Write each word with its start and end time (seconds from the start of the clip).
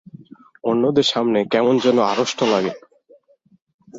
অন্যদের 0.63 1.03
সামনে 1.03 1.39
কেমন 1.51 1.75
যেন 1.77 1.97
আড়ষ্ট 2.03 2.39
লাগে। 2.43 2.73